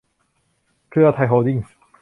[0.89, 1.75] เครือไทย โฮลดิ้งส์